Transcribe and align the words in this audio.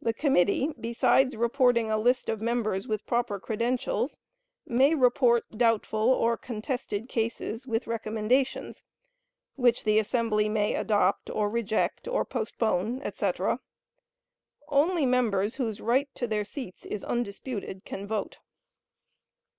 The 0.00 0.14
committee, 0.14 0.72
beside 0.80 1.34
reporting 1.34 1.90
a 1.90 1.98
list 1.98 2.30
of 2.30 2.40
members 2.40 2.88
with 2.88 3.04
proper 3.04 3.38
credentials, 3.38 4.16
may 4.64 4.94
report 4.94 5.44
doubtful 5.54 6.08
or 6.08 6.38
contested 6.38 7.06
cases, 7.06 7.66
with 7.66 7.86
recommendations, 7.86 8.82
which 9.56 9.84
the 9.84 9.98
assembly 9.98 10.48
may 10.48 10.74
adopt, 10.74 11.28
or 11.28 11.50
reject, 11.50 12.08
or 12.08 12.24
postpone, 12.24 13.02
etc. 13.02 13.60
Only 14.68 15.04
members 15.04 15.56
whose 15.56 15.82
right 15.82 16.08
to 16.14 16.26
their 16.26 16.46
seats 16.46 16.86
is 16.86 17.04
undisputed, 17.04 17.84
can 17.84 18.06
vote. 18.06 18.38